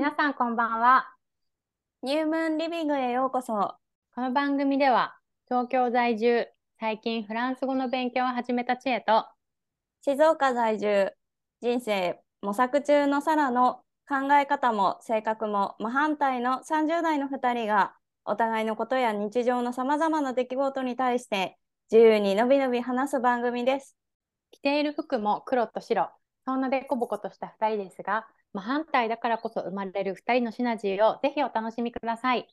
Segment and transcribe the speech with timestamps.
[0.00, 1.12] 皆さんこんばんは。
[2.02, 3.74] ニュームーンリビングへようこそ。
[4.14, 5.14] この番組では
[5.46, 6.46] 東京在住、
[6.78, 9.26] 最近フランス語の勉強を始めた知恵と
[10.00, 11.12] 静岡在住、
[11.60, 17.92] 人生模索中のサラの考え方も性格も真反対の30代の2人が
[18.24, 21.58] お互いのことや日常のさまざまな出来事に対して
[21.92, 23.98] 自由にのびのび話す番組です。
[24.50, 26.08] 着ている服も黒と白、
[26.46, 32.48] そんなでこぼことした2人ですが、真反対だからこそ生まれる2人のシナジーをぜひお楽しみください。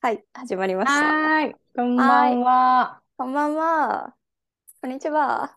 [0.00, 1.04] はい、始まりました。
[1.04, 3.00] はい、こんばんは。
[3.18, 4.14] こんばんは。
[4.80, 5.56] こんにちは。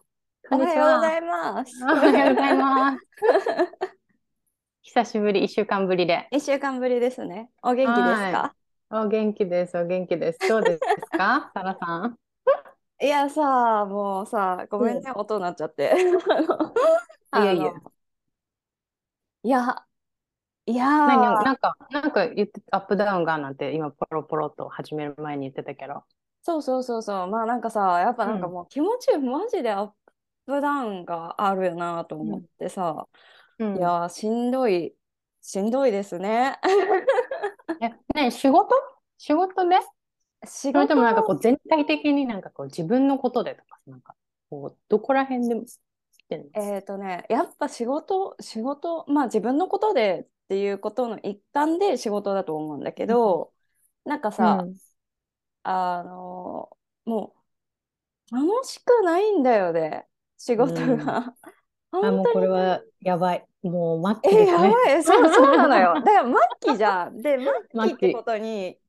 [0.51, 1.17] おはようござは。
[1.17, 1.81] います。
[1.81, 2.99] おはようございます。
[4.83, 6.27] 久しぶり、1週間ぶりで。
[6.31, 7.49] 一週間ぶりですね。
[7.61, 8.53] お元気ですか？
[8.89, 10.39] お元気です、お元気です。
[10.47, 10.79] どうです
[11.17, 12.17] か、 サラさん。
[13.01, 15.93] いやさ、もうさ、ごめんね、音になっちゃって。
[17.35, 17.71] いやいや
[19.47, 19.85] いや、
[20.65, 26.03] いや何ーなんか、なんか言って、アップダウンがなんて今ポロポロと始める前に言ってたけど。
[26.41, 28.53] そうそうそうそう、まあなんかさ、やっぱなんかうん。
[28.53, 29.91] もう気持ちマジでアッ
[30.45, 33.07] プダウンがあるよなと思ってさ、
[33.57, 33.77] うん。
[33.77, 34.93] いやー、しんどい、
[35.41, 36.59] しんどいですね。
[37.79, 38.75] え、ね、仕事？
[39.17, 39.77] 仕事で？
[40.45, 44.13] 仕それともなんか事こう全体的になんかこう自分のことでとか、なんか
[44.49, 45.55] こう、どこら辺で
[46.29, 53.53] もしてんのえっとね、やっぱ仕事、仕事、まあ自分のことでっていうことの一環で仕事だと思うんだけど、
[54.05, 54.77] なんかさ、うん
[55.63, 57.35] あのも
[58.31, 61.35] う楽しくないんだよね、仕事うん が。
[62.01, 63.47] あ、もうこれはやばい。
[63.63, 64.81] もう末期え、ですね。
[64.85, 66.01] やばい、そう、そうなのよ。
[66.03, 67.21] だから末期じゃん。
[67.21, 68.79] で、末期末期ってことに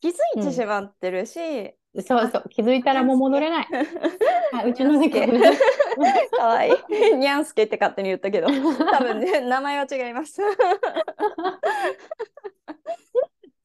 [0.00, 3.68] 気づいてしまってるし、そうそう、気づいたらもう戻れない。
[4.54, 5.26] あ、うちの猫ね。
[6.34, 7.16] かわいい。
[7.16, 8.46] にゃんすけって勝手に言ったけど、
[8.90, 10.40] 多分ね、名前は違います。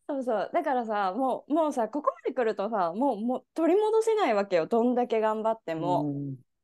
[0.09, 0.50] そうそう。
[0.53, 4.66] だからさ、もう、もうさ、ここまで来るとさ、もう、もう取り戻せないわけよ。
[4.67, 6.01] どんだけ頑張っても。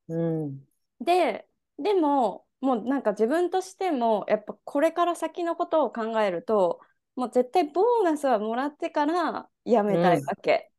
[0.07, 0.43] うん。
[0.45, 0.67] うん。
[1.01, 6.79] で、でも、もうなんか自分としても、やっぱこれから先のことを考えると、
[7.15, 10.67] もう絶対ボーナスはもらってから辞めたいわけ。
[10.67, 10.72] うん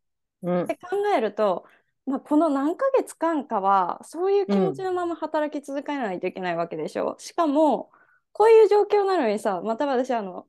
[0.45, 1.65] って考えると、
[2.07, 7.17] まあ、この何ヶ月間かは、そういう気持ちのまま働き続けないといけないわけでしょ。
[7.19, 7.91] しかも、
[8.33, 10.47] こういう状況なのにさ、また私、あの、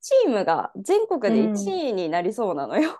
[0.00, 2.98] チームが全国で1位になりそうなのよ。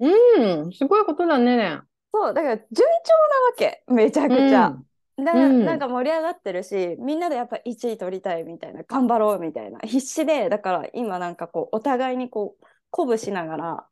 [0.00, 1.80] うん、すごいことだね。
[2.12, 4.76] そう、だから順調なわけ、めちゃくちゃ。
[5.16, 13.86] だからうんなんか盛り上がってるし、みんなでやっぱ1位取りたいみたいな、頑張ろうみたいな、必死で、だから今なんかこう、お互いにこう、鼓舞しながら、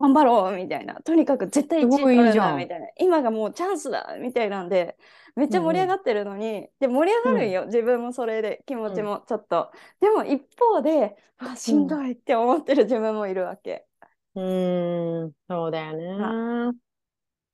[0.00, 4.96] 頑張ろうみたいな、とにかく絶対1位取るんみたいな、今がもうチャンスだみたいなんで、
[5.34, 9.72] めっちゃ盛り上がってるのに、で、盛り上がるんよ、自分もそれで、気持ちもちょっと。
[10.00, 13.86] でも一方で、あ、しんどいって思ってる自分もいるわけ。
[14.34, 16.78] うーん、そうだよね。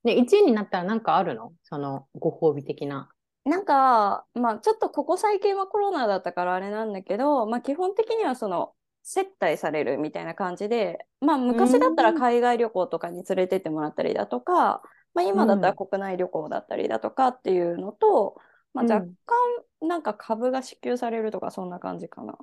[0.03, 1.51] で、1位になったらなんかあるの？
[1.63, 3.09] そのご褒美的な。
[3.43, 8.73] なんか、まあ、ちょっとここ最近はコロナだったからあれなんだけど、まあ、基本的にはその
[9.07, 14.81] 接待されるみたいな感じで、まあ、昔だったら海外旅行とかに連れてってもらったりだとか、
[15.13, 18.35] まあ、今だったら国内旅行だったりだとかっていうのと、
[18.73, 18.91] まあ、うん。
[18.91, 19.07] 若
[19.79, 22.35] 干なんか株が支給されるとかそんな感じかな。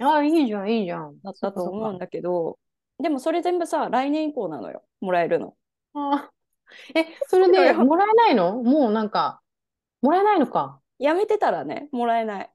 [0.00, 1.20] ああ、いいじゃん、いいじゃん。
[1.22, 2.58] だったと思うんだけど、
[3.00, 5.54] でもそれ全部さ、来年以降なのよ、もらえるの。
[5.94, 6.98] あー。
[6.98, 8.62] え、それで もらえないの？
[8.62, 9.40] もうなんか、
[10.02, 10.80] もらえないのか。
[10.98, 12.50] やめてたらね、もらえない。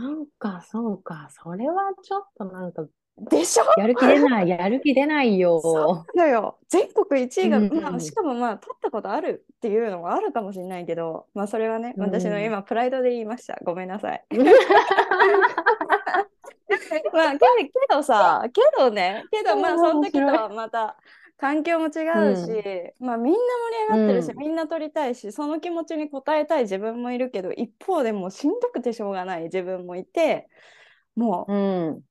[0.00, 1.28] なんか、そうか。
[1.30, 2.86] それはちょっとなんか、
[3.18, 5.60] でしょやる気出ない、 やる気出ないよ。
[5.60, 6.58] そうだよ。
[6.68, 13.58] 全国1位が、うんまあ、しかもまあ、取ったことあるっていうのもあるかもしれないけど、まあ、それはね、うん私の今、プライドで言いました。
[13.62, 14.24] ごめんなさい。
[17.12, 20.96] まあ、けけどさ、けどね、けどまあ、うんその時とはまた
[21.40, 21.88] 環境も違
[22.32, 23.38] うし、まあ、みんな
[23.88, 30.48] 盛り上がってるし、うんみんな取りたいし、その気持ちに応えたい自分もいるけど、一方でもうしんどくてしょうがない自分もいて、
[31.16, 31.56] もう、う
[31.92, 32.02] ん。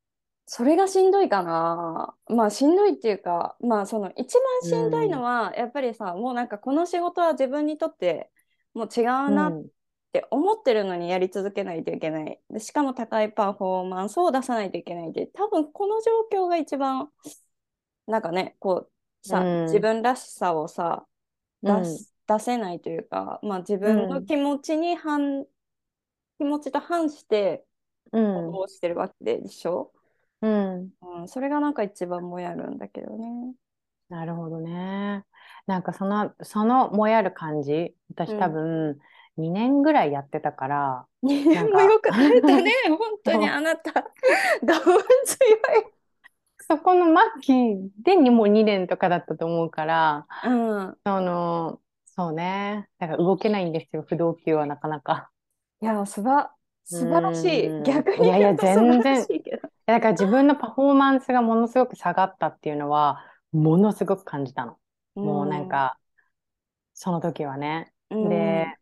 [0.48, 2.16] それがしんどいかな。
[2.28, 8.32] まあしんどいっていうか、まあその一番しんどいのは、やっぱりさ、もうなんかこの仕事は自分にとって
[8.74, 9.68] もう違うなっうん
[10.12, 12.42] て思ってるのにやり続けないといけない。
[12.50, 17.12] でしかも高いパフォーマンスを出さないといけないって、多分この状況が一番、
[18.08, 21.06] なんかね、こうさ、うん自分らしさをさ、
[21.64, 21.72] 出
[22.28, 25.46] 出せないというか、まあ自分の気持ちに反、
[26.38, 27.66] 気持ちと反して
[28.12, 29.92] うん行動してるわけでしょ？
[30.42, 30.94] うん。
[31.02, 33.54] うん、それがなんか一番もやるんだけどね。
[34.10, 35.24] なるほどね。
[35.68, 39.00] なんかその、そのもやる感じ、私多分
[39.38, 43.92] 2年ぐらいやってたから、2年もよく耐えたね、 本当にあなた。
[43.94, 44.06] 我
[44.66, 44.74] 慢
[45.26, 45.99] 強い。
[46.70, 50.98] そこの末期でにもう2年とかだったと思うから、うん。
[51.04, 52.88] その、そうね。
[53.00, 55.32] だから動けないんですよ、不動級はなかなか。
[55.82, 56.52] いや、すば、
[56.86, 57.68] 素晴らしい。
[57.68, 59.26] うん逆にいやいや全然。
[59.88, 64.78] だから自分のパフォーマンスがものすごく下がったっていうのは、ものすごく感じたの。
[65.16, 65.98] もうなんか、
[66.94, 67.92] その時はね。
[68.12, 68.78] うん、で、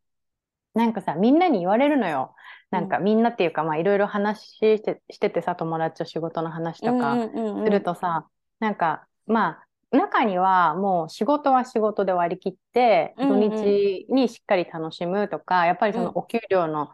[0.73, 2.35] なんかさ、みんなに言われるのよ。
[2.71, 7.15] なんかみんなっていうか、まあいろいろ話して、しててさ、友達と仕事の話とか
[7.63, 8.27] するとさ、
[8.59, 16.89] なんか、まあ、中にはもう仕事は仕事で割り切って、土日にしっかり楽しむとか、やっぱりそのお給料の、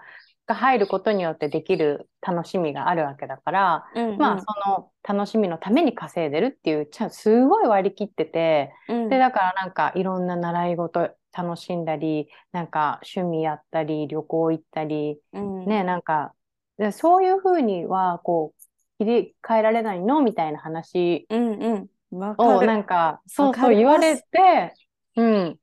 [0.46, 16.34] が入ることによってできる楽しみがあるわけだから、うんうん、まあその楽しみのために稼いでるっていう、ちゃすごい割り切ってて、うん、で、だからなんかいろんな習い事楽しんだり、なんか趣味やったり、旅行行ったり、うん、ね、なんか、
[16.78, 18.64] でそういうふうには、こう、
[19.00, 22.20] 切り替えられないのみたいな話うんうん。
[22.20, 22.68] わかを、る。
[22.68, 24.74] なんか、そうそう言われて、
[25.16, 25.60] うん。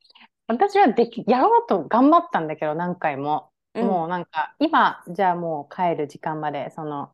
[0.47, 3.47] 私はでき、やろうと頑張ったんだけど、何回も。
[3.75, 7.13] うんもうなんか、今、じゃあもう帰る時間まで、その、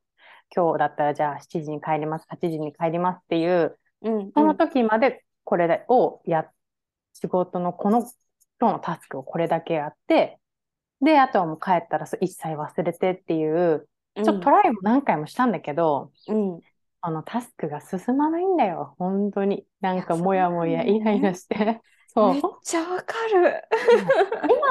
[0.54, 6.46] 今日だったらじゃあ7時に帰ります、8時に帰りますっていう、うん、その時までこれをや、
[7.12, 8.10] 仕事のこの、
[8.60, 10.38] 今日のタスクをこれだけやって、
[11.00, 16.60] で、あとはもう帰ったら一切忘れてっていう、うん、ちょっとトライも何回もしたんだけど、うん、
[17.02, 19.66] あのタスクが進まないんだよ、本当に。
[19.80, 21.82] なんかもやもや、イライラして。
[22.08, 22.42] そうめっ。
[22.62, 23.62] ちゃわかる。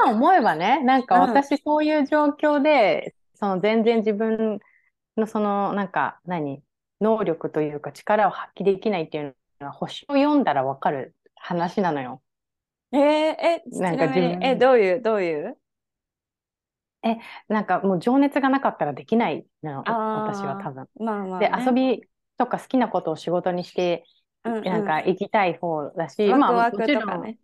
[0.04, 4.58] 今思えばね、なんかうん私そういう状況で、その全然自分
[5.16, 6.62] のその、なんか何、
[7.00, 12.20] 能力というか力を発揮できないっていうのは、星を読んだらわかる話なのよ。
[12.92, 15.56] えー、え、ちなんか自分え、どういう、どういう？
[17.48, 20.86] なんかもう情熱がなかったらできないの、私は多分。
[20.98, 21.64] まあまあ、で、ね。
[21.64, 22.02] 遊び
[22.36, 24.04] とか好きなことを仕事にして、
[24.44, 27.36] うんうん、なんか行きたい方だし、ワまあクワクもちろん。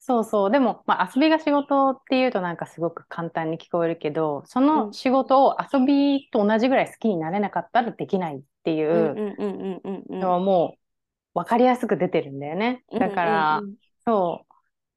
[0.00, 9.34] そうそう、でも、まあ、遊びが仕事っていうとなんかすごく簡単に聞こえるけど、その仕事を遊びと同じぐらい好きになれなかったらできないっていう。
[10.08, 10.76] のはも
[11.34, 12.84] う分かりやすく出てるんだよね。
[12.92, 14.47] だからうんうんうんそう、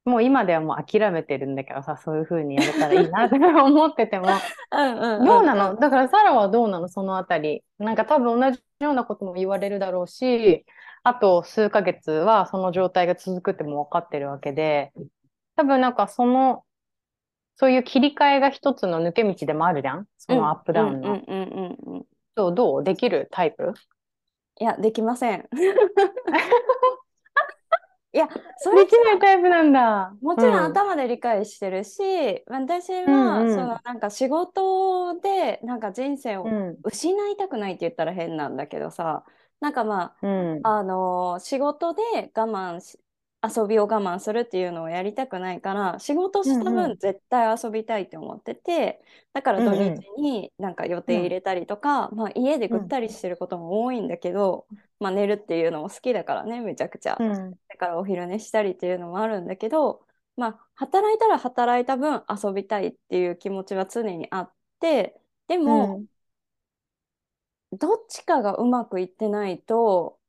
[0.03, 4.27] もう今ではもう諦めてるんだけどさ、そういう風にやれたらいいなって 思ってても、
[4.71, 5.75] うんうんうんどうなの？
[5.75, 6.87] だからサラはどうなの？
[6.87, 7.63] そのあたり。
[7.77, 10.65] なんか多分同じようなことも言われるだろうし、
[11.03, 14.91] あと数ヶ月はその状態が続くっても分かってるわけで、
[15.55, 16.63] 多分なんかその、
[17.57, 20.07] そういう切り替えが一つの抜け道でもあるじゃん？
[20.17, 21.21] そのアップダウンの。
[22.37, 22.83] うどう？
[22.83, 23.73] できるタイプ？
[24.59, 25.47] いや、できません。
[28.13, 28.27] いや、
[28.57, 30.13] それできないタイプなんだ。
[30.21, 36.77] もちろんうん頭で理解してるし、私うんはうんそのなんか仕事でなんか人生をうん。
[36.83, 39.25] 失いたくないって言ったら変なんだけどさ、
[39.61, 40.63] なんかまうん。
[40.63, 42.01] あ、あのー仕事で
[42.35, 42.99] 我慢し、
[43.43, 49.03] 遊びを我慢するっていうのをやりたくないから、仕事したうんう分絶対遊びたいって思ってて、
[49.33, 54.67] だから土日になんか予定入れたりとか、まあ家でぐったりしてることも多いんだけど、
[54.99, 57.17] まあ寝るっていうのも好きだからね、めちゃくちゃ。
[57.19, 57.59] うん。
[57.67, 60.05] だからお昼寝したりっていうのもあるんだけど、
[60.37, 66.05] まあ、働いたら働いた分遊びたいっていう気持ちは常にあって、でも、
[67.73, 70.19] どっちかがうまくいってないと、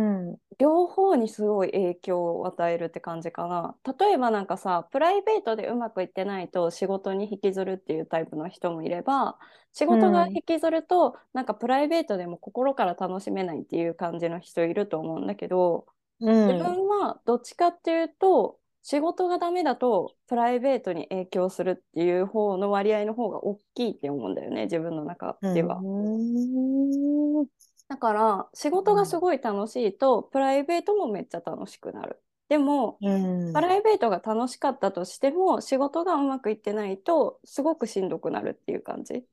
[0.00, 0.40] うん。
[0.58, 3.76] 両方にすごい影響を与えるって感じかな。
[3.98, 9.38] 例えばなんかさ、プライベートでうまくいってないと仕事に引きずるっていうタイプの人もいれば、
[9.72, 15.86] 仕事が引きずると、なんかプライベートでも心から楽しめないっていう感じの人いると思うんだけど、
[16.20, 16.46] うん。
[16.46, 25.84] 自分はどっちかっていうと仕事がダメだとプライベートに影響するっていう方の割合の方が大きいって思うんだよね自分の中では。
[25.86, 27.46] うん。
[27.90, 32.22] だから仕事がすごい楽しいとプライベートもめっちゃ楽しくなる。
[32.48, 33.10] でもう
[33.50, 33.52] ん。
[33.52, 39.24] プライベートが楽しかったとしても仕事がうまくいってないとすごくしんどくなるっていう感じ。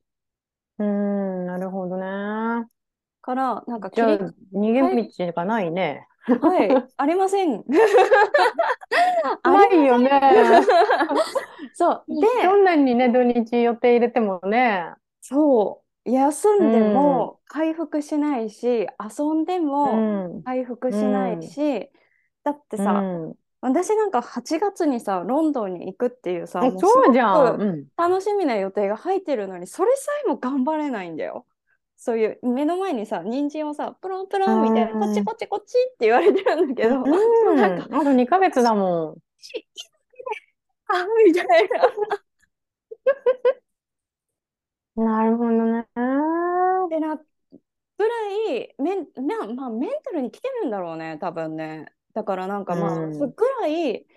[0.79, 1.45] うん。
[1.45, 2.67] なるほどね。
[3.21, 4.17] からなんかじゃあ
[4.55, 6.07] 逃げ道がないね。
[6.41, 7.63] はい、ありません。
[9.43, 10.09] あ ないよね。
[11.73, 12.03] そう。
[12.07, 14.93] で、どんなにね、土日予定入れてもね。
[15.21, 20.09] そう、休んでも回復しないし、遊んでうも
[20.39, 20.43] ん。
[20.43, 21.91] 回復しないし、
[22.43, 23.37] だってさ、うん。
[23.61, 27.87] 私なんか8月にさ、ロンドンに行くっていうさ、そうじゃん。
[27.97, 31.45] 楽しみな予定が入ってるのに、それさえも頑張れないんだよ。
[31.97, 37.59] そういう目の前にさ、人参をさ、プロンプロンみたいな、うんこっちこっちこっちって言われてるんだけど、うん。
[37.59, 39.17] なんか、あと2ヶ月だもん。
[40.87, 41.93] あ、みたいな。
[44.97, 45.87] なるほどね。
[46.89, 47.17] でな
[47.97, 51.93] ぐらいメン,、なまあ、メンタルに来てるんだろうね多分ね。
[52.13, 53.13] だからなんかまあ、うん。
[53.13, 54.07] そぐらい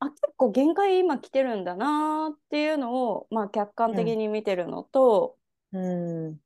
[0.00, 5.38] あ結構限界今来てるんだなっていうのを、まあ、客観的に見てるのと、
[5.72, 5.78] う
[6.30, 6.40] ん。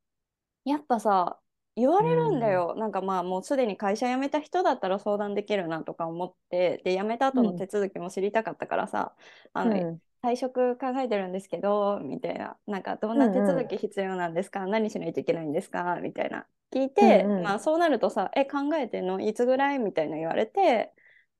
[0.64, 1.40] やっぱさ
[1.76, 9.14] 言われるんだよ、なんかまあもうすでに会社辞めた人だったら相談できるなとか思ってで辞めた後の手続きも知りたかったからさ、
[9.52, 12.56] あのうん退職考えてるんですけどみたいな。
[12.66, 15.98] なんかどんな手続き必要なんですか、何しないといけないんですか？
[16.02, 16.46] みたいな。
[16.72, 17.42] 聞いて、うんうん。
[17.44, 19.20] まあそうなるとさ「え考えてんの？
[19.20, 20.92] いつぐらい?」みたいな言われて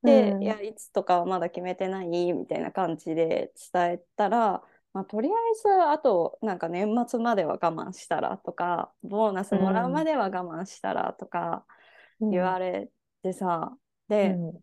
[0.02, 0.42] で、うん。
[0.42, 2.32] いやいつとかはまだ決めてない？
[2.32, 4.62] みたいな感じで伝えたら、
[4.94, 11.66] まあ、とりあえずあとなんか年末までは我慢したらとかボーナスもらうまでは我慢したらとか
[12.20, 12.90] 言われ
[13.23, 13.76] てさ、
[14.08, 14.61] で、うん。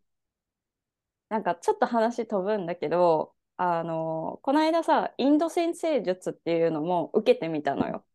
[1.29, 8.05] なんかちょっと話飛ぶんだけどあのこの間さインド先生術っていうのも受けてみたのよ。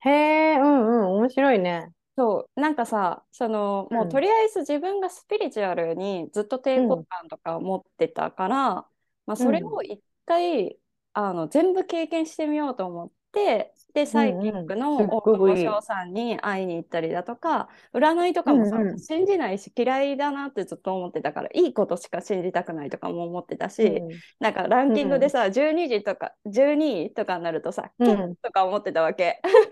[0.00, 1.92] へえ、うんうん、面白いね。
[2.16, 8.88] そうなんかさそのもううんとりあえず自分がスピリチュアルにずっと抵抗感とかを持ってたから、
[9.26, 10.78] まあ、それを一回、
[11.12, 18.88] あの全部経験してみようと思ってでサイキックの大久保翔さんに会いに行ったりだとか占いとかもさ、うん。
[18.88, 24.02] うん信じないし嫌いだなってずっと思ってたからいいことしか信じたくないとかも思ってたし、
[24.40, 28.36] なんかランキングでさ、12時とか12位とかになるとさ、うん。
[28.36, 29.40] とか思ってたわけ。
[29.44, 29.64] うん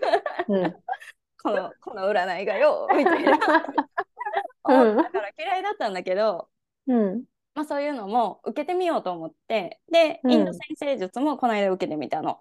[0.47, 0.73] うん。
[1.43, 3.31] このこの占いがよみたいな。
[4.69, 4.91] うん。
[4.91, 6.49] 思ったから嫌いだったんだけど、
[6.87, 7.25] うん。
[7.55, 10.31] まあ、そういうのも受けてみようと思ってでうん。
[10.31, 12.39] インド先生術もこの間受けてみたの。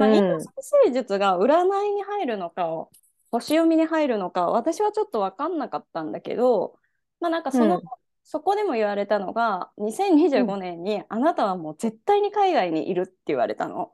[0.00, 0.50] まあ、うんインド先
[0.86, 2.90] 生術が占いに入るのかを
[3.30, 6.76] 星読みに入るのか私はちょっと分かんなかったんだけど、
[7.20, 7.82] まあ、なんかその、うん
[8.22, 13.90] そこでも言われたのが2025年にあなたはもう絶対に海外にいるって言われたの。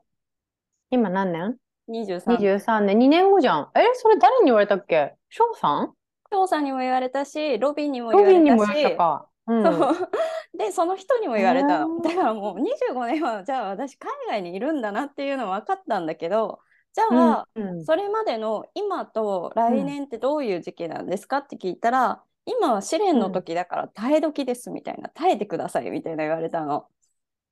[0.91, 1.57] 今何年
[1.89, 3.69] ？23 ?23 年、2年後じゃん。
[3.73, 5.15] え、それ誰に言われたっけ？
[5.29, 5.93] 翔さん？
[6.31, 9.27] 翔さんにも言われたしロビンにも言ロわれたしたか。
[9.47, 9.63] うん。
[9.63, 10.11] そう
[10.57, 16.59] でその人にも言われたのだからもう25年はじゃあ私海外にいるんだなっていうのは分かったんだけど
[16.93, 17.03] じゃ
[17.39, 26.89] あ、うんそれまでの今と来年ってどういう時期なんですかって聞いたら、今は試練の時だから耐え時ですみたいな耐えてくださいみたいな言われたの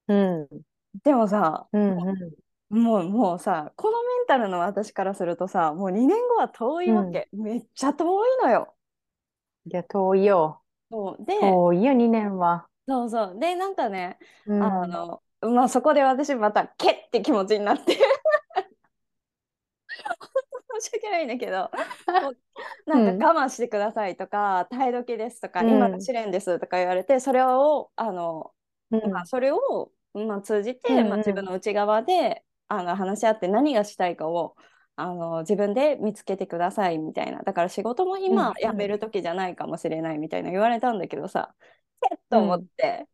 [0.08, 0.48] うん。
[1.04, 1.98] でもさうん。
[2.70, 2.80] うん。
[2.80, 8.74] もうもうさこのメンタルの私からするとさもう2年後は遠いわけ、めっちゃ遠いのよ
[9.66, 10.65] いや、遠いよ。
[10.90, 12.68] そうで遠いよ、2年は。
[12.88, 13.40] そうそう。
[13.40, 14.82] でなんかねうん。
[14.82, 17.98] あの、まあそこで私また、けって気持ちになって。
[20.82, 21.70] 申し訳ないんだけど、
[22.86, 25.68] なんか我慢してくださいとか、耐え時ですとか、うん。
[25.68, 28.54] 今が試練ですとか言われて、それを、あの、
[28.92, 29.12] うん。
[29.12, 31.10] まあ、それを、まあ、通じて、うんうん。
[31.10, 34.56] まあ、自分の内側であの話し合って何がしたいかを
[34.98, 37.44] あの自分で見つけてくださいみたいな。
[37.44, 38.54] だから仕事もうん今うん。
[38.56, 41.56] 辞める時じゃないかもしれないみたいな言われたんだけどさ、
[42.12, 43.08] えっと思って、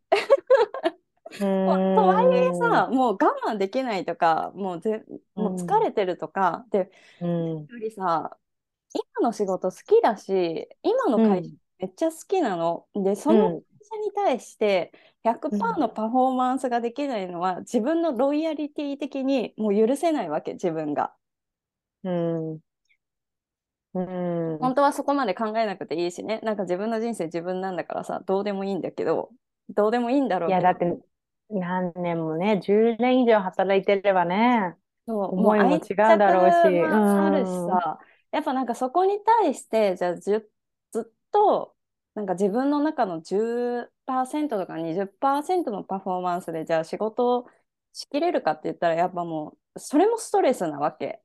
[1.40, 1.94] うん。
[1.94, 7.70] とはいえさ、もう我慢できないとか、もうぜもう疲れてるとか、で、うん。
[7.70, 8.38] よりさ、
[8.94, 12.88] 今の仕事好きだし、今の会社めっちゃ好きなの。
[12.96, 21.16] で、その会社に対して100%のパフォーマンスができないのは、自分のロイヤリティ的にもう許せないわけ、自分が。
[22.04, 22.62] うん。
[23.94, 24.58] うん。
[24.60, 29.32] 本当はそこまで考えなくていいしね、なんか自分の人生自分なんだからさ、どうでもいいんだけど、
[29.70, 30.98] どうでもいいんだろういや、だって、
[31.50, 34.78] 何年もね、10年以上働いてればね。
[35.08, 38.00] そう思いもう違うだろうしあるしうんさ、
[38.32, 40.50] やっぱなんかそこに対して、じゃあず
[40.92, 41.76] ずっと、
[42.14, 47.48] なんか自分の中の10%とか20%のパフォーマンスで、じゃあ仕事を
[47.94, 51.22] しきれるかって言ったら、やっぱもう、それもストレスなわけ。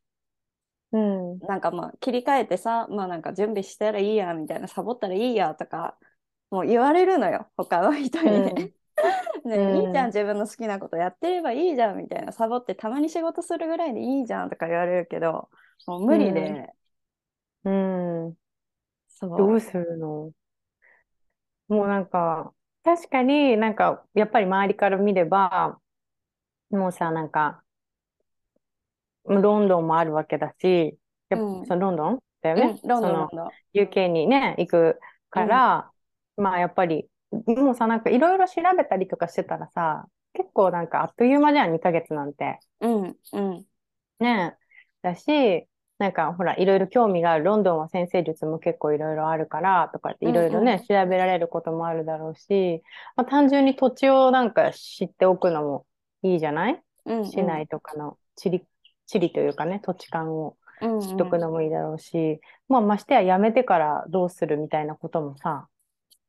[0.98, 1.40] うん。
[1.40, 5.98] なんかまあ切り替えてさ、まあなんか準備したらいいやみたいな、サボったらいいやとか、
[6.50, 8.54] もう言われるのよ、他の人にね。
[9.44, 15.50] ね、うんいいじゃん、自分の好きなことやってればいいじゃんみたいな、サボってたまに仕事するぐらいでいいじゃんとか言われるけど、
[15.86, 16.74] もう無理で、
[17.64, 18.36] うん。
[19.08, 19.30] そう。
[19.36, 20.32] どうするの？
[21.68, 25.80] もうなんか、確かになんか、やっぱり周りから見れば、
[26.70, 27.64] もうさ、なんか、
[29.28, 32.80] ロンドンもあるわけだし、やっうんぱそのロンドンだようんね。
[32.84, 33.52] ロンドン、その。
[33.74, 35.90] UK にね、行くから、
[36.36, 37.08] まあやっぱり、
[37.46, 42.58] もうさ、なんかいろいろ調べたりとかしてたらさ、結構なんかあっという間じゃん、2ヶ月なんて。
[42.80, 43.66] うん、うん、
[44.18, 44.56] ね。
[45.02, 45.66] だし、
[45.98, 52.82] なんかほら、いろいろ興味がある、ロンドンは先生術も結構いろいろあるから、とかっていろいろうんね、調べられることもあるだろうし、
[53.16, 55.86] まあ、単純に土地をなんか知っておくのも
[56.22, 56.82] いいじゃない？
[57.06, 58.66] うん、市内とかの地理、
[59.06, 60.56] 地理というかね、土地勘を。
[60.82, 65.68] うんうん知っとくのもいいだろうし、まあましてや辞めてからどうするみたいなこともさ、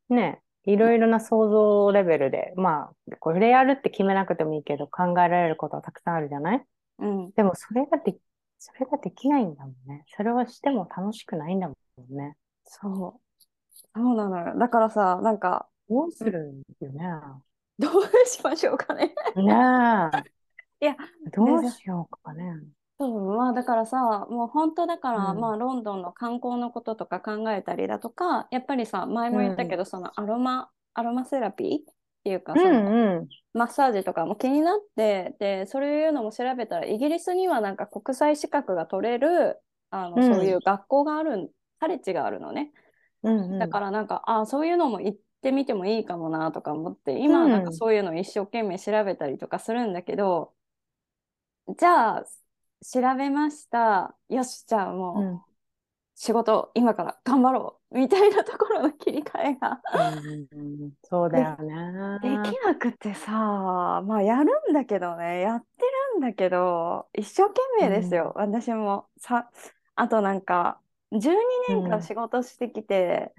[0.09, 6.63] ね、いろいろな想像レベルで、まあ、これやるって決めなくてもいいけど、考えられることはたくさんあるじゃない？
[6.99, 8.15] うん、でもそれがで、
[8.57, 10.05] それができないんだもんね。
[10.15, 11.75] それをしても楽しくないんだも
[12.09, 12.37] んね。
[12.63, 13.43] そう。
[13.93, 14.57] そうなのよ。
[14.57, 17.03] だからさ、なんか、どうするんよね。
[17.79, 19.13] どうしましょうかね。
[19.35, 19.53] ね
[20.23, 20.36] え。
[20.79, 20.95] いや、
[21.33, 22.43] どうしようかね。
[22.99, 33.27] そう、まあだからさ、もう本当だから、うんまあロンドンの観光のこととか考えたりだとか、やっぱりさ、前も言ったけど、そのアロマ、アロマセラピーっていうか、うそのんうん。
[33.53, 42.71] マッサージとかも気になって、で、そういうのも調べたら、イギリスにはなんか国際資格が取れる、あの、うんそういう学校がある、カレッジがあるのね。
[43.23, 43.59] うんうん。
[43.59, 50.53] だからなんか、あそういうのも行ってみてもいいかもなとか思って、今はなんかそういうの一生懸命調べたりとかするんだけど、
[51.77, 52.25] じゃあ、
[52.81, 54.15] 調べました。
[54.29, 55.41] よし、じゃあもう、うん
[56.19, 62.19] 仕事今から頑張ろうみたいなところの切り替えがうんそうだよね。
[62.43, 69.07] できなくてさ、まあやるんだけどね、やってるんだけど、一生懸命ですよ、私も。
[69.19, 69.47] さ、
[69.95, 70.81] あとなんか、
[71.11, 71.35] 12
[71.69, 73.31] 年間仕事してきて、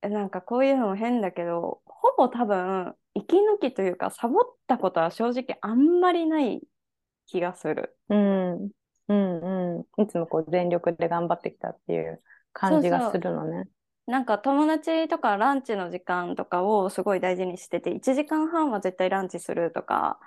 [0.00, 6.62] なんかこういうのも変だけど、ほぼ多分、息抜きというか、サボったことは正直あんまりない
[7.26, 7.96] 気がする。
[8.08, 8.70] うん。
[9.08, 10.02] うんうん。
[10.02, 13.68] いつもこう全力で頑張ってきたっていう感じがするのね。
[14.06, 20.20] なんか友達とかランチの時間とかをすごい大事にしてて、1時間半は絶対ランチするとか、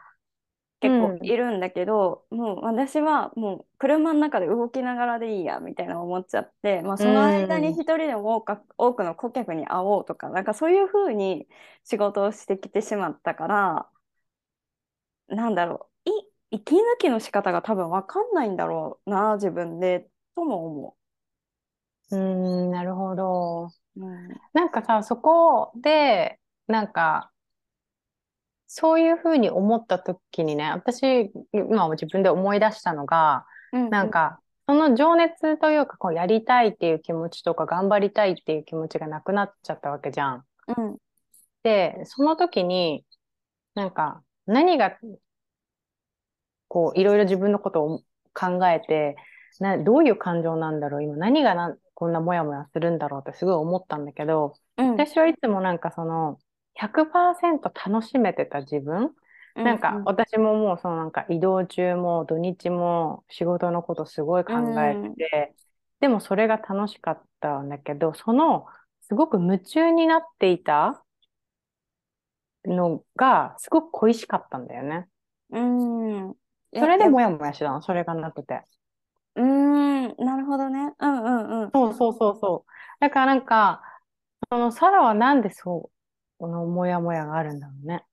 [0.79, 11.47] 結構いるんだけど、もう私はもう車の中で動きながらでいいやみたいな思っちゃって、まあ、その間に一人でも多か多くの顧客に会おうとか、なんかそういう風に
[11.83, 13.89] 仕事をしてきてしまったから、
[15.27, 15.96] なんだろう、い
[16.51, 20.97] 息抜きの仕方が多分わかんないんだろうな、自分で、とも思
[22.11, 23.69] うん、なるほど。
[23.97, 24.05] う。
[24.05, 27.31] うんなんかさ、そこで、なんか、
[28.67, 40.45] そういうふうに思った時にね、私、今自分で思い出したのが、うんなんか、その情熱というか、こう、やりたいっていう気持ちとか、頑張りたいっていう気持ちがなくなっちゃったわけじゃん。
[40.77, 40.97] うん
[41.63, 43.05] で、その時に、
[43.73, 44.97] なんか、何が、
[46.67, 47.99] こう、いろいろ自分のことを
[48.33, 49.15] 考えて、
[49.59, 54.95] な、どういう感情なんだろう、今何がな、こんなモヤモヤするんだろうってすごい思ったんだけど、うん。
[54.95, 56.39] 私はいつもなんかその、
[56.73, 59.15] 100%楽しめてた自分、
[59.63, 65.55] なんか私ももうそのなんか移動中も土日も仕事のことすごい考えてて、
[65.99, 68.67] でもそれが楽しかったんだけど、その
[69.01, 71.03] すごく夢中になっていた
[72.65, 75.07] のがすごく恋しかったんだよね。
[75.49, 76.35] うん。
[76.75, 78.63] それでもやもやしてたの、それがなくて。
[79.35, 80.93] うーん、なるほどね。
[80.99, 81.73] うんうんうん。
[81.73, 82.71] そうそうそうそう。
[82.99, 83.81] だからなんか、
[84.49, 85.97] そのサラはなんでそう、
[86.39, 88.05] このモヤモヤがあるんだろうね。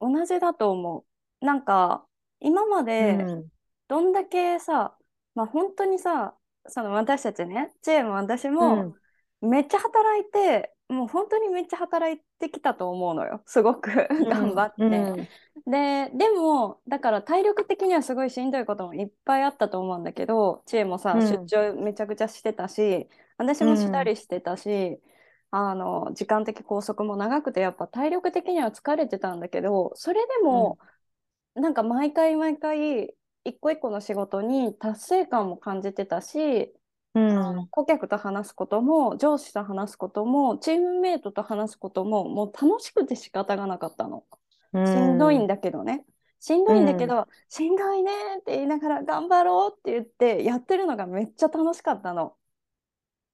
[0.00, 1.06] 同じだと思
[1.42, 1.44] う。
[1.44, 2.06] なんか、
[2.40, 3.50] 今まうでん。
[3.88, 4.96] どんだけさ、
[5.34, 6.36] まあ本当にさ、
[6.68, 9.00] その私たちね、チェーンも私うもん。
[9.40, 13.42] めっちゃ働いて、もう本当にめっちゃ働いてきたと思うのよ。
[13.46, 13.90] すごく
[14.28, 15.12] 頑張って。
[15.16, 15.28] うん。
[15.66, 25.00] で、でも、だから体力的にはすごいしんどいこともいっぱいあったと思うんだけど、知恵もさ、うん出張めちゃくちゃしてたし、私もしたりしてたし、
[25.50, 30.78] あの、時間的拘束も長くて、やっぱ体力的には疲れてたんだけど、それでも、
[31.54, 36.74] なんか毎回毎回、一個一個の仕事に達成感も感じてたし、
[37.14, 37.30] うん。
[37.38, 44.24] あの顧客と話すことも、上司と話すことも、チームメイトと話すことも、もう楽しくて仕方がなかったの。
[44.72, 44.86] うん。
[44.86, 46.04] しんどいんだけどね。
[46.40, 52.36] しんどいんだけど、しんどいねって言いながら頑張ろうって言ってやってるのがめっちゃ楽しかったの。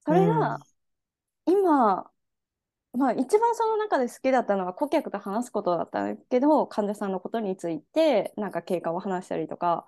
[0.05, 0.59] それが
[1.47, 2.11] 今、
[2.95, 9.87] まあ一番その中で好きだったのは顧客と話すことだったんだけど、患者さんのことについてなんか経過を話したりとか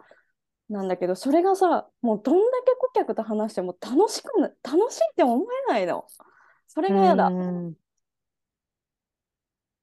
[0.69, 6.07] なんだけど、それがさ、もうどんだけ顧客と話しても楽しくな、楽しいって思えないの。
[6.69, 7.29] それが嫌だ。
[7.29, 7.33] う
[7.71, 7.77] ん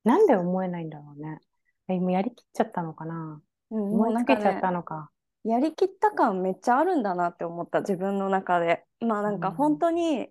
[0.06, 1.42] なんで思えないんだろうね。
[1.88, 3.42] え、もうやりきっちゃったのかな。
[3.72, 5.12] うん、も思うなんかねいつけちゃったのか。
[5.44, 10.30] やりきった感めっちゃあるんだなって思った自分の中でまあなんかうん本当に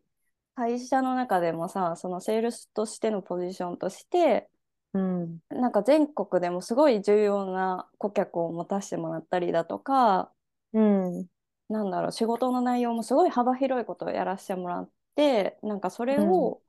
[0.56, 4.48] 会社の中でもさそのセールスとしてのポジションとして
[4.92, 5.38] うん。
[5.50, 10.32] なんか全国でもすごい重要な顧客を持たせてもらったりだとか
[10.72, 11.26] うん。
[11.68, 16.60] なんだろう仕事の内容もすごい幅広いことをやらせてもらってなんかそれを、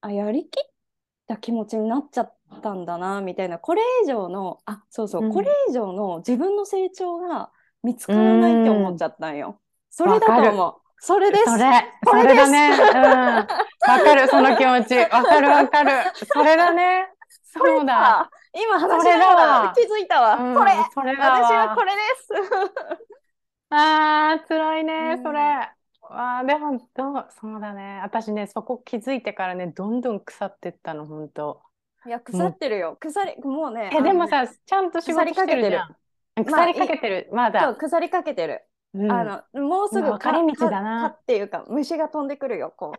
[0.00, 0.70] あやりきっ
[1.26, 7.50] た気持ちになっちゃったんだなみたいなこれ以上のあそうそう、うんこれ以上の自分の成長が
[7.82, 9.60] 見つからないって思っちゃったんよ。
[9.90, 10.74] それだと思う。
[10.98, 11.44] それです。
[11.44, 12.70] それ、それだね。
[12.70, 13.36] うん。
[13.36, 14.96] わかる、その気持ち。
[14.96, 15.90] わかるわかる。
[16.32, 17.08] それだね。
[17.52, 18.28] そうだ。
[18.52, 20.36] 今話しながら気づいたわ。
[20.36, 22.28] これ、それ私はこれです。
[23.70, 25.40] ああ、辛いね、それ。
[26.08, 28.00] あでもどう、そうだね。
[28.02, 31.62] 私ね、そこ気づいてからね、どんどん腐ってったの、本当
[32.06, 32.96] いや、腐ってるよ。
[33.00, 33.90] 腐り、もうね。
[33.92, 36.44] え、でもさ、ちゃんと仕事してるじゃん。
[36.44, 37.74] 腐りかけてる、まだ。
[37.74, 38.64] 腐りかけてる。
[38.94, 41.06] あの、もうすぐ分かれ道だな。
[41.08, 42.98] っていうか、虫が飛んでくるよ、こう。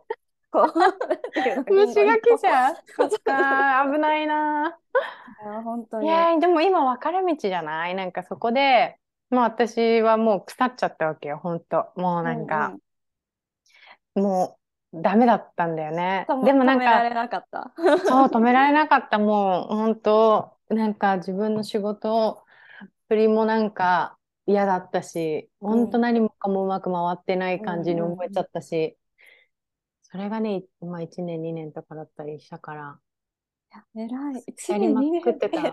[0.50, 0.72] こう
[1.74, 3.92] 虫が来ちゃう？
[3.92, 4.78] 危ないな。
[5.62, 6.06] 本当に。
[6.06, 7.94] いや、でも今分かれ道じゃない？
[7.94, 8.98] なんかそこで、
[9.30, 12.78] もう私はもう腐っちゃったわけよ、本当もうなんか、
[14.14, 14.57] うんうん、もう
[14.94, 16.26] ダメだったんだよね。
[16.44, 17.72] でもなんか、止められなかった。
[18.06, 19.18] そう、止められなかった。
[19.18, 22.42] もう本当なんか自分の仕事
[23.08, 28.96] 振りもなんか嫌だったし、本当何もかもうまく回ってない感じに思えちゃったし、
[30.02, 32.98] それがね、まあ1年、2年とかだったりしたから、
[33.94, 34.44] 偉い。
[34.68, 35.68] やりまくってた。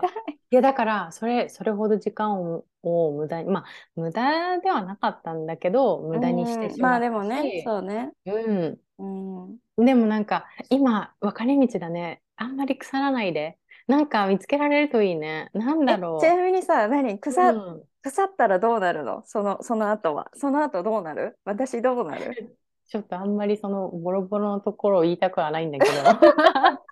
[0.50, 3.64] いや、だから、それ、それほど時間をを無駄に、まあ、
[3.96, 8.12] 無駄ではなかったんだけど、無駄にしてしまったまあでもね、そうね。
[8.26, 8.80] うん。
[8.98, 12.22] うん、でもなんか、今、分かれ道だね。
[12.36, 13.58] あんまり腐らないで。
[13.86, 15.50] なんか見つけられるといいね。
[15.52, 16.20] なんだろう。
[16.20, 17.18] ちなみにさ、何？
[17.18, 19.22] 腐,、うん、腐ったらどうなるの？
[19.26, 20.30] その、その後は。
[20.34, 21.38] その後どうなる？
[21.44, 22.56] 私どうなる？
[22.88, 25.92] ちょっとあんまりそのボロボロのところを言いたくはないんだけど。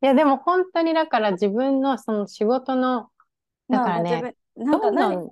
[0.00, 3.08] いや、でも本当にだから自分のその仕事の、
[3.68, 5.30] だからね、なんかどんどん、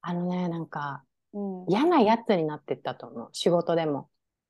[0.00, 4.08] あのね、なんか、うん、嫌なやつになってったと思う、仕事でも。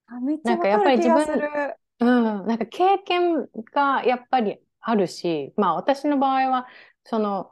[0.09, 6.66] あめっちゃなんかやっぱり自分、うん、なんか経験がやっぱりあるし、まあ私の場合は、
[7.05, 7.51] その、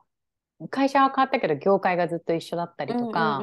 [0.70, 3.40] 会社は変わったけど業界がずっと一緒だったりとか、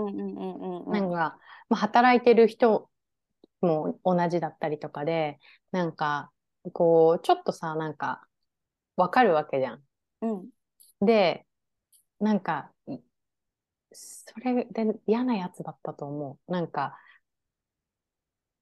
[0.91, 1.38] なんか、
[1.69, 2.89] まあ、働いてる人
[3.62, 5.39] も同じだったりとかで、
[5.71, 6.32] なんか、
[6.74, 8.26] こう、ちょっとさ、なんか、
[8.95, 9.84] わかるわけじゃん。
[10.21, 10.28] う
[11.04, 11.06] ん。
[11.06, 11.45] で、
[12.19, 12.71] なんか、
[13.93, 16.52] それで嫌なやつだったと思う。
[16.52, 16.97] なんか、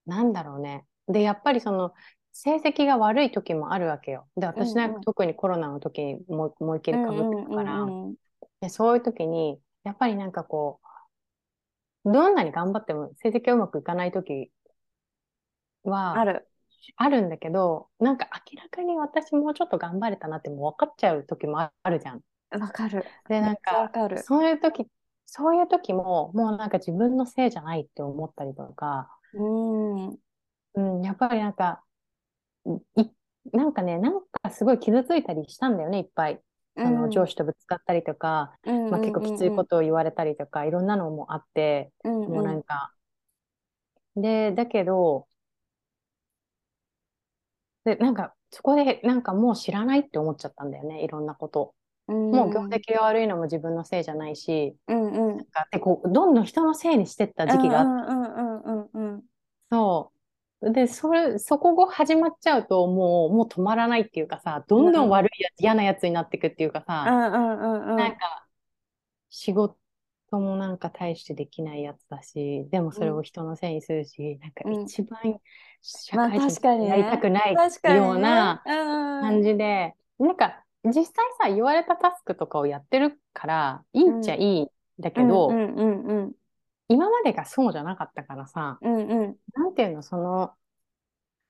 [0.09, 0.85] なんだろうね。
[1.07, 1.93] で、やっぱりその、
[2.31, 4.27] 成績が悪い時もあるわけよ。
[4.35, 7.85] で、私なんか特にコロナの時にも思いっきりかぶってたから、
[8.61, 10.79] でそういう時に、やっぱりなんかこ
[12.05, 14.51] う、どんなに頑張っても成績がうまくいかない時
[15.83, 16.47] は、ある。
[16.95, 22.21] あるんだけど、なんか明らかに私もうちょっと頑張れたなっても分かっちゃう時もあるじゃん。
[22.51, 23.05] わかる。
[23.27, 24.87] で、なんか、かそういう時、
[25.25, 30.07] そういう時も、もうなんか自分のせいじゃないって思ったりとか、うん、
[30.75, 31.83] うん、やっぱりなんか、
[32.95, 33.05] い、
[33.53, 36.41] なんかね、なんかすごい傷ついたりしたんだよね、いっぱい。
[36.75, 42.93] あの上司とぶつかったりとか、まあ、結構きついことを言われたりとか、いろんなのもあって、うんうん、もうなんか、
[44.15, 45.27] で、だけど、
[47.83, 51.73] で、なんか、そこで、なんかもう知らないって思っちゃったんだよね、いろんなこと。
[52.07, 58.11] うん、もう業績が悪いのも自分のせいじゃないし、うんうん、なんかでこうどんどん人のせいにしてった時期があって、
[59.71, 60.19] そう。
[60.73, 68.45] でそれそこが始まっちゃうともうもう止まらないっていうかさどんどん悪いやつ、うん、嫌なやつになっていくっていうかさ、なんか
[69.29, 69.77] 仕事
[70.31, 75.39] もなんか大してできないやつだしでもそれを人のせいにするし、なんか一番
[75.81, 84.67] 社会人やりたくないような感じで、なんか実際さ言われたタスクとかをやってるからいいっちゃいいん
[84.99, 85.51] だけど、
[86.89, 90.51] 今までがそうじゃなかったからさ、うんうん、なんていうのその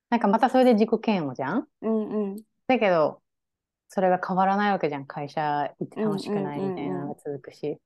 [0.10, 2.36] なんかまたそれで自己嫌悪じゃん、うんうん、
[2.68, 3.22] だけど
[3.90, 5.06] それが変わらないわけじゃん。
[5.06, 5.42] 会社
[5.80, 7.80] 行って楽しくないみたいなのが続くし、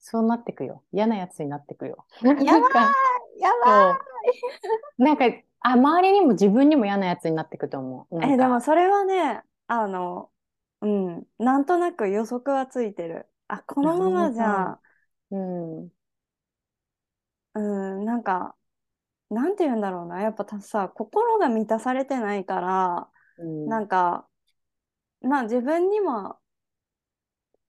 [0.00, 0.82] そうなってくよ。
[0.90, 2.06] 嫌なやつになってくよ。
[2.22, 2.42] やばい！
[3.38, 3.98] やば
[4.98, 5.02] い！
[5.02, 5.26] なんか
[5.60, 8.24] あ周りにも自分にも嫌なやつになってくと思う。
[8.24, 10.30] えでもそれはねあの
[10.80, 11.26] うん。
[11.38, 13.26] なんとなく予測はついてる。
[13.48, 14.78] あこのままじゃ、
[15.30, 15.92] うん、
[17.54, 18.54] うん、なんか
[19.30, 20.22] なんて言うんだろうな。
[20.22, 24.26] やっぱさ心が満たされてないから、うん、なんか
[25.20, 26.38] まあ自分にも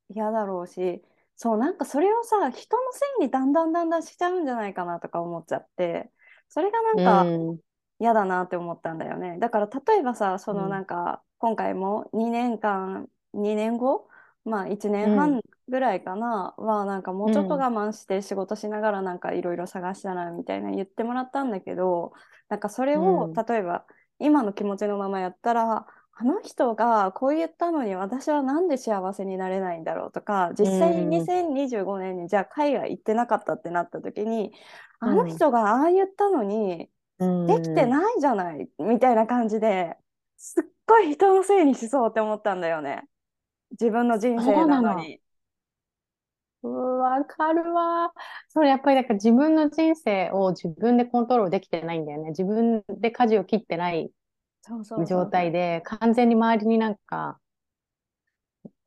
[0.09, 1.03] 嫌だろうし
[1.35, 6.09] そうなんかそれをさ人のせいにだんだんだんだんしちゃうんじゃないかなとか思っちゃって
[6.49, 7.59] それがなんか
[7.99, 14.07] 嫌だなって思ったんだよね、だから例えばさそのなんか、今回も2年間2年後
[14.45, 22.13] まあ1年半ぐらいかな、はなんかもうちょっと我慢して仕事しながらなんかいろいろ探したらみたいな言ってもらったんだけど
[22.49, 23.85] なんかそれを、例えば
[24.19, 25.85] 今の気持ちのままやったら
[26.21, 34.51] あの人がこう言ったのに私はなんで幸せになれないんだろうとか実際に2025年にじゃあ海外行ってなかったってなった時に、
[34.99, 39.95] あの人がああ言ったのにできてないじゃないみたいな感じで
[40.37, 43.03] すっごい人のせいにしそうって思ったんだよね。
[43.71, 45.21] 自分の人生なのに。
[46.63, 48.13] うわかるわ。
[48.49, 52.29] それやっぱりだから自分の人生を自分でコントロールできてないんだよね。
[52.29, 54.11] 自分で舵を切ってない
[55.07, 57.39] 状態で、完全に周りになんか、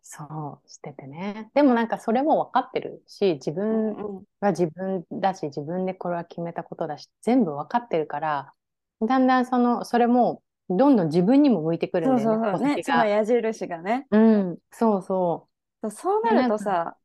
[0.02, 1.50] そうしててね。
[1.54, 3.94] でもなんかそれも分かってるし、自分
[4.40, 8.52] は自分だし、自分でこれは決めたことだし、全部分かってるから、
[9.00, 12.36] だんだんその、それもどんどん自分にも向いてくるんだよね。
[12.36, 14.06] そうそうそうね、その矢印がね。
[14.10, 15.48] うん、そうそ
[15.82, 15.90] う。
[15.90, 16.96] そうなるとさ、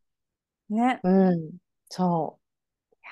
[0.69, 0.99] ね。
[1.03, 1.57] うん、
[1.89, 2.95] そう。
[2.95, 3.09] いや、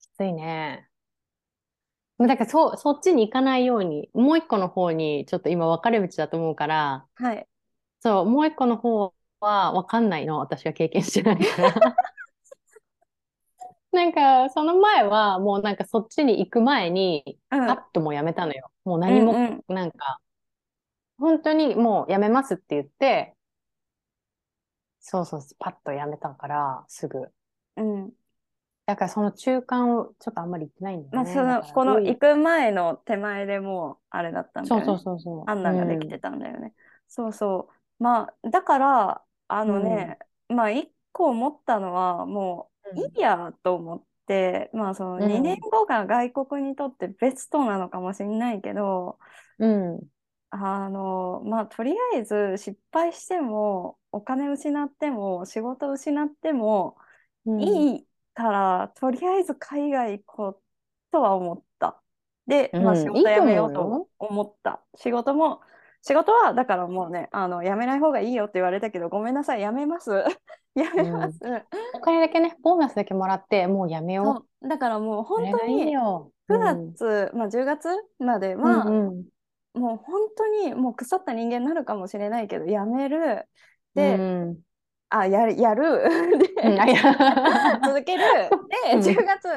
[0.00, 0.88] きついね。
[2.18, 7.46] だからそ、そっちに行かないように、もう一個の方に、ちょっと今分かれ道だと思うから、はい。
[8.00, 11.74] そう、もう一個の方は分かんないの、私は経験してないから。
[13.92, 18.70] なんか、その前は、もうなんかそっちに行く前に、パッともうやめたのよ。
[18.84, 20.20] もう何も、なんか、
[21.18, 23.35] 本当にもうやめますって言って、
[25.08, 27.28] そうそう、パッとやめたから、すぐ。
[27.76, 28.10] うん。
[28.86, 31.34] だからその中間をちょっとあんまり言ってないんだよね。
[31.34, 34.84] まあ、そのこの行く前の手前でもうあれだったんだよね。
[34.84, 35.44] そうそうそうそう。
[35.46, 36.66] 判断ができてたんだよね。
[36.66, 36.72] うん、
[37.06, 37.68] そうそ
[38.00, 38.02] う。
[38.02, 49.18] まあだからあのね、うん、まあ一個思ったのはもういいやと思って、うん、まあその2年後が外国にとってベストなのかもしれないけど、
[49.60, 50.00] うん、
[50.50, 56.96] あのまあとりあえず失敗してもお金失っても仕事失っても
[57.60, 58.06] いい
[58.36, 60.62] から、とりあえず海外行こう
[61.10, 62.00] とは思った。
[62.46, 64.82] で、まあ、仕事辞めようと思った。
[64.94, 65.60] 仕事も、
[66.02, 70.10] 仕事はだからもうね、あの辞めない方がいいよって言われたけど、ごめんなさい、辞めます。
[70.76, 71.62] 辞めます、うん、
[71.94, 74.68] お金だけね、ボーナスだけもらって、もう辞めよう。
[74.68, 79.24] だからもう本当に9月、うん、まあ10月までは、うんうん、
[79.76, 83.46] もう本当にもう腐った人間になるかもしれないけど、辞める。
[83.94, 84.58] で、うん、
[85.10, 86.00] あやるやる。
[86.38, 86.48] で、
[87.84, 88.22] 続ける。
[88.90, 89.48] で、10月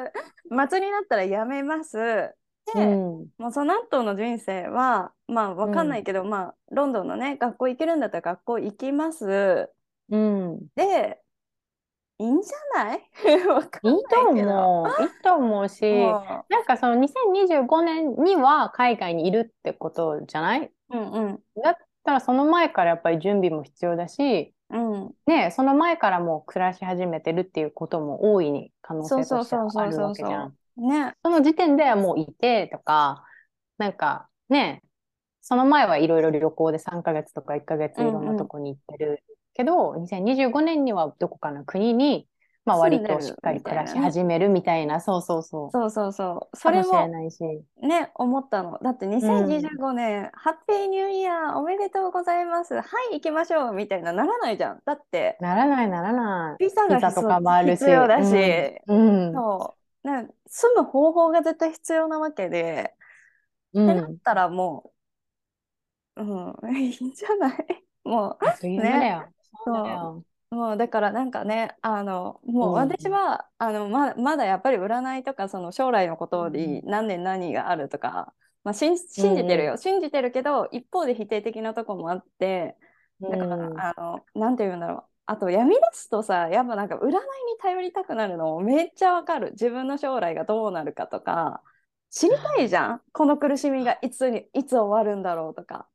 [0.70, 1.98] 末になったらやめます。
[2.74, 9.70] で、うん、もうその後の人生はまあわかんないけど、うん、まあロンドンのね学校行けるんだったら学校行きます、
[10.10, 11.20] うん、で
[12.20, 12.98] いいんじゃない？
[13.84, 15.04] いいと思う。
[15.04, 15.82] いいと思うし、
[16.50, 20.72] なんかその2025年には海外にいるってことじゃない？
[20.92, 21.40] うんうん。
[21.64, 30.56] だったらその前からやっぱり準備も必要だし、うん、ねその前からもう暮らし始めてるっていうことも大いに可能性としてはあるわけじゃん。
[30.78, 33.26] ね、その時点ではもういてとか、
[33.78, 34.82] なんかね、
[35.42, 39.24] その前はいろいろ旅行で3ヶ月とか1ヶ月いろんなとこに行ってる
[39.60, 42.28] けど、うんうん、2025年にはどこかの国に
[42.66, 45.70] まあ、割としっかり暮らし始めるみたいな、そうそうそう。
[45.72, 46.58] そうそうそう。
[46.58, 47.08] それも
[47.82, 48.78] ね、思ったの。
[48.84, 52.76] だって2025年、うん、ハッピーニューイヤーおめでとうございます。
[52.76, 54.82] はい、行きましょうみたいなならないじゃん。
[54.86, 55.38] だって。
[55.40, 56.64] ならないならない。
[56.64, 57.80] ピザがとかもあるし。
[57.80, 58.36] 必要だし。
[58.88, 59.28] うん。
[59.28, 60.28] うん、そうな。
[60.46, 62.94] 住む方法が絶対必要なわけで。
[63.74, 64.92] うん、ってなったらも
[66.18, 67.84] う、うん、 いいんじゃない？
[68.04, 68.68] もう。
[68.68, 69.26] ね。
[69.66, 78.34] そうもうだからなんかねあのもう私は、うん、あのままだやっぱり占いとかその将来のことに何年何があるとか、
[78.64, 82.76] まあ、信じてるよ、うん、信じてるけど一方で否定的なとこもあって
[83.22, 85.04] だから、うん、あのなんて言うんだろう。
[85.32, 87.16] あと闇出すとさやっぱなんか占いに
[87.62, 89.52] 頼りたくなるのめっちゃわかる。
[89.52, 91.62] 自分の将来がどうなるかとか。
[92.10, 93.02] 知りたいじゃん。
[93.12, 95.88] この苦しみがいつにいつ終わるんだろうとか。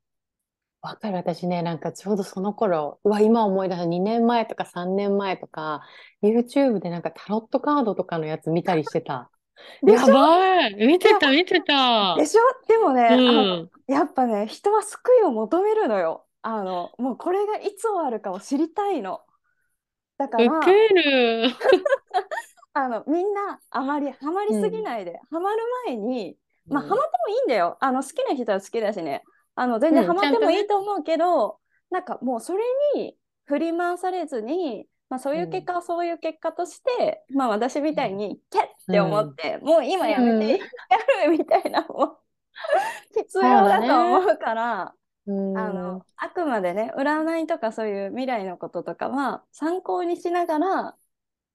[0.85, 1.17] わかる。
[1.17, 5.81] 私ね、なんかちょうどその頃、うわ、今思い出した2年前とか3年前とか、
[6.23, 9.31] YouTube でなんかタロットカードとかのやつ見たりしてた。
[9.87, 12.17] やばい見てた、見てた。
[12.17, 12.43] でしょ？
[12.69, 13.09] でもね、
[13.89, 16.27] うん、やっぱね、人は救いを求めるのよ。
[16.43, 19.23] あの、もうこれがいつ終わるかを知りたいの。
[20.19, 21.49] だから、ウケる。
[22.75, 26.37] あの、みんなあまりハマりすぎないで、うん、ハマる前に、
[26.69, 27.79] まあ、ハマってもいいんだよ。
[27.81, 29.23] あの、好きな人は好きだしね。
[29.55, 31.55] あの全然ハマってもいいと思うけど、うんね、
[31.91, 32.63] なんかもうそれ
[32.97, 40.59] に振り回されずに、まあ、そういう結果はそういう結果として、うん、まあ私みたいにキャッって思って、うん、もう今やめてや
[41.27, 42.19] るみたいなもう
[43.17, 44.95] 必要だと思うから。
[45.27, 50.97] あのあくまでね占いとかそういう未来のこととかは参考にしながら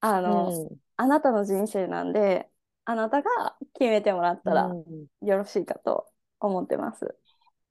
[0.02, 0.52] あの、
[0.96, 2.50] あなたの人生なんで
[2.86, 4.72] あなたが決めてもらったら
[5.22, 6.08] よろしいかと
[6.40, 7.16] 思ってます。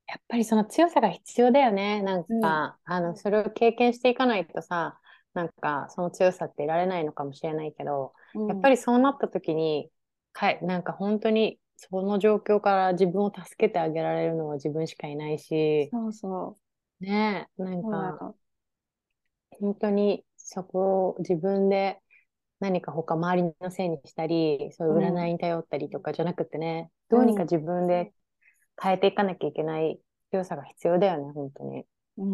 [0.08, 2.02] やっぱりその強さが必要だよね。
[2.02, 5.00] なんうんか、あの、それを経験していかないとさ、
[5.34, 8.14] なんか、その強さって得られないのかもしれないけど、
[8.46, 9.90] やっぱり、りそうなった時に、
[10.32, 16.56] かい、なんか本当にその状況から自分を助けてあげられるのは自分しかいないし、そうそ
[17.00, 17.76] ねえ、なう。
[17.76, 18.36] んか、の。
[19.50, 22.00] 本当にそこを自分で
[22.60, 28.12] 何か他周りのせいにしたり、そういううん占いに頼ったりとかじゃなくてね、どうにか自分で
[28.80, 31.84] 変えていかなきゃいけない強さが必要だよね、本当に。
[32.18, 32.24] う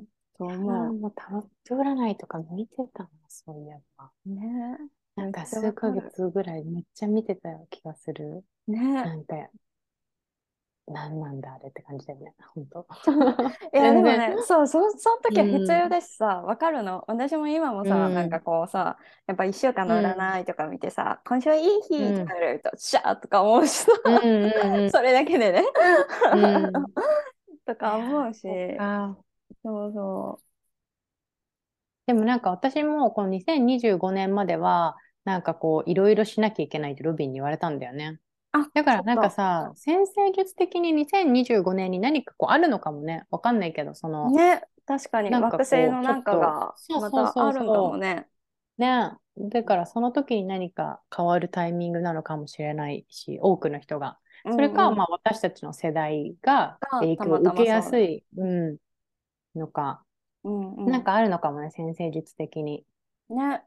[0.00, 0.04] ん。
[0.36, 4.10] そう思もうタロット占いとか見てたな、そういえば。
[4.26, 4.30] う。
[4.30, 4.78] ね
[5.16, 8.44] なんか数ヶ月ぐらいめっちゃ見てたよ気がする。
[8.66, 9.36] ねなんか、
[10.86, 12.86] なんなんだあれって感じだよね、本当。
[13.72, 17.04] いやでもね、そう、そ、その時は必要うんだしさ、わかるの。
[17.08, 18.14] 私も今もさ、うん。
[18.14, 24.90] なんかこうさ、やっぱ一週間の占いとか見てさ、今週はいい日うんとか言われると、シャーとか思うしさ、うんうんうん。
[24.92, 25.64] それだけでね。
[26.34, 26.72] うん。
[27.64, 28.46] とか思うし、
[28.78, 29.16] あ
[29.62, 30.40] そうそ
[32.06, 38.20] でもなんか私もこの2025年までは、なんかこういろいろしなきゃいけないってロビンに言われたんだよね。
[38.54, 38.58] う。
[38.62, 43.24] あ、だからなんかそさ、先生術的に2025年に何かこうあるのかもね。
[43.30, 48.28] わかんないけど、その、ね、確かになんかこう惑星のなんかがまちょっとそうそうそうそうたあるんかもね。
[48.76, 54.18] ね、だからその時に何か変わるタイミングなのかもしれないし、多くの人が。
[54.50, 58.76] それか、うんうんまあ私たちの世代がが影響を受けやすい、うん、
[59.54, 60.02] のか、
[60.42, 62.84] うんうんなんかあるのかもね、先生術的に。
[63.30, 63.62] ね、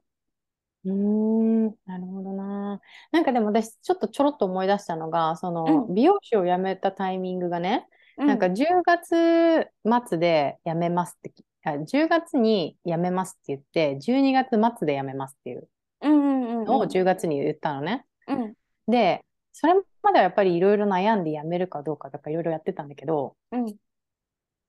[0.88, 2.80] うーん、なるほどな。
[3.12, 5.93] なんかでも私ちょっとちょろっと思い出したのが、そのうん。
[5.95, 8.28] 美容師を辞めたタイミングがね、うん。
[8.28, 9.69] なんか10月
[10.08, 15.67] 末で辞めますってき、あ、10月に辞めますって言って、12月末で辞めますっていう。
[16.02, 18.06] うんうんうんのを10月に言ったのね。
[18.28, 18.54] うん。
[18.88, 19.23] で、
[19.54, 19.73] それ
[20.04, 23.76] まではやっぱりいろいろ悩んで辞めるかどうかとかいろいろやってたんだけど、うん。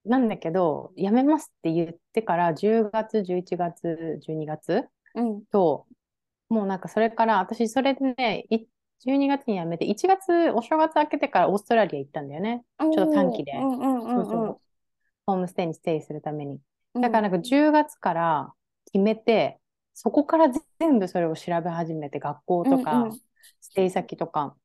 [0.05, 5.45] なんだけど、辞めますって言ってから10月、11月、12月うん。
[5.47, 5.87] と、
[6.49, 8.67] もうなんかそれから、私それでね、い
[9.01, 12.65] 12月に辞めて、1月、お正月明けてからオーストラリア行ったんだよね。
[12.79, 13.53] ちょっと短期で。
[13.53, 14.61] うんうんうんそうそう。
[15.27, 16.59] ホームステイにステイするために。
[16.95, 17.03] うん。
[17.03, 18.53] だからなんか10月から
[18.87, 19.61] 決めて、
[19.95, 20.49] そこから
[20.81, 23.21] 全部それを調べ始めて、学校とか、うんうん。
[23.61, 24.57] ステイ先とか、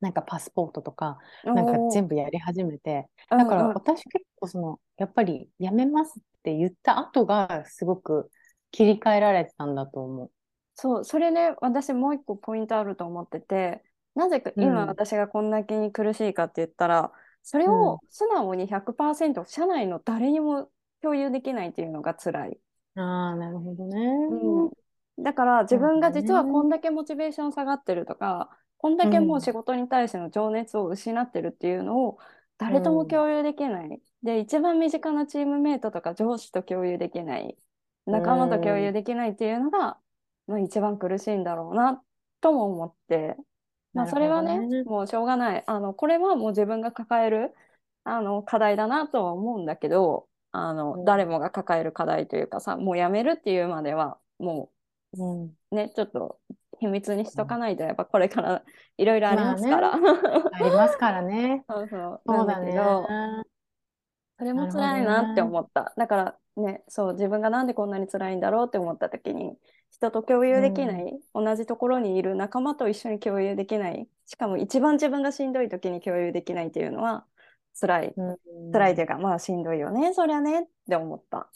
[0.00, 8.30] なんかパスポートとか、なんか全部やり始めて、だから私結構その、やっぱり辞めますって言った後がすごく
[8.70, 10.30] 切り替えられてたんだと思
[10.76, 13.82] そう、それね、私もう一個ポイントあると思ってて、
[14.14, 17.12] なぜか今うん私がこんだけに苦しいかって言ったら、
[17.42, 22.60] それを素直に100%社内の誰にも共有できないっていうのが辛い。
[22.96, 23.00] う。
[23.00, 24.00] ああ、なるほどね。
[24.28, 24.70] うん、
[25.18, 32.18] だから自分が実はこんだけモチベーション下がってるとか、こんだけもう仕事に対しての情熱を失ってるっていうのを
[32.58, 34.02] 誰とも共有できない。
[34.22, 37.56] で、一番身近なチームメイトとか上司と共有できない。
[38.06, 39.98] 仲間と共有できないっていうのが、
[40.46, 42.02] まあ、一番苦しいんだろうな
[42.40, 43.36] とも思って、
[43.94, 45.64] まあ、それはねねもうしょうがない。
[45.66, 47.54] あの、これはもう自分が抱える
[48.04, 54.70] あの課題だなとは思うんだけど、あの、うん誰もが抱える課題というかさ、もうやめるっていうまでは、も
[55.18, 55.56] うん。
[55.72, 56.38] うね、ちょっと
[56.78, 58.62] 秘密にしとかないと、やっぱこれから
[58.96, 59.92] いろいろありますから。
[60.52, 61.64] ありますからね。
[61.68, 62.22] そうそう。
[62.26, 62.72] そなんだうだね。
[62.72, 63.06] けど、
[64.38, 65.94] それも辛いなって思った。
[65.96, 69.58] だからね、そう、自分がなんでこんなに辛いんだろうって思った時に、
[69.98, 77.26] 人と共有できない、同じところにいる仲間と一緒に共有できない、しかも一番自分がしんどい時に共有できないっていうのは
[77.80, 78.14] 辛い。
[78.16, 78.36] うん
[78.72, 81.48] 辛いというか、まあしんどいよね、そりゃねって思った。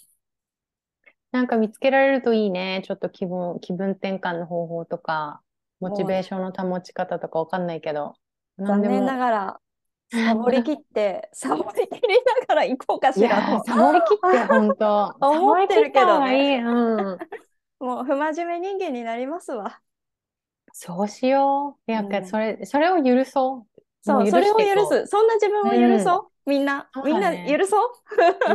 [1.33, 2.83] なんか見つけられるといいね。
[2.85, 5.43] ちょっと気分、気分転換の方法とか、
[5.81, 8.15] モチベーションの保ち方とかわかんないけど、
[8.59, 9.61] 残念ながら、
[10.11, 15.15] サボりきって、 サボりきりながら行こうかいしらサボりきって本当。
[15.21, 16.63] 思ってるけどねいい。
[16.63, 17.19] うん。
[17.81, 19.81] もう不真面目人間になりますわ。
[20.73, 21.91] そうしよう。
[21.91, 23.83] いや、うんそれ、それを許そう。
[24.03, 25.07] そう、もそれをしていこう許す。
[25.09, 26.31] そんな自分を許そう。
[26.47, 27.91] みんな、そうみんな許そう。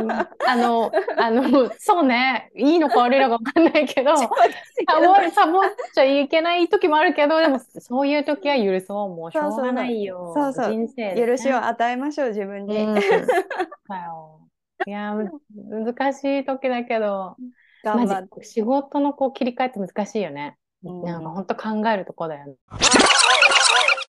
[0.00, 2.50] んあの、あの、そうね。
[2.56, 4.28] いいのか悪いのかわかんないけど、 サ
[5.00, 5.62] ボ、サボっ
[5.94, 9.08] ちゃいけない時もあるけど、でも、そういう時は許そう。
[9.08, 10.32] もうしょうがないよ。
[10.34, 12.76] そうそう人生でね許しを与えましょう、自分に。
[12.76, 12.94] うん。
[12.94, 13.00] だ
[14.04, 14.40] よ。
[14.84, 17.36] いや、む難しい時だけど、
[17.84, 18.48] マジ。
[18.48, 20.56] 仕事のこう切り替えって難しいよね。
[20.84, 22.54] うんなんか本当考えるとこだよね。